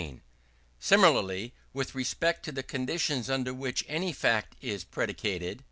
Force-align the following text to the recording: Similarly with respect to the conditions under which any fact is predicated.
Similarly 0.79 1.53
with 1.73 1.93
respect 1.93 2.43
to 2.45 2.51
the 2.51 2.63
conditions 2.63 3.29
under 3.29 3.53
which 3.53 3.85
any 3.87 4.11
fact 4.13 4.55
is 4.59 4.83
predicated. 4.83 5.59